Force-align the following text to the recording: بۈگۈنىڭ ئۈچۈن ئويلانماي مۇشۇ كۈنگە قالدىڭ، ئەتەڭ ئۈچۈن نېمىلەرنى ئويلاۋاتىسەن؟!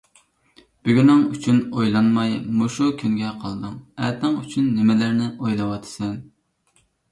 بۈگۈنىڭ 0.87 1.19
ئۈچۈن 1.35 1.59
ئويلانماي 1.65 2.33
مۇشۇ 2.63 2.89
كۈنگە 3.03 3.35
قالدىڭ، 3.45 3.77
ئەتەڭ 4.07 4.41
ئۈچۈن 4.41 4.75
نېمىلەرنى 4.81 5.31
ئويلاۋاتىسەن؟! 5.45 6.21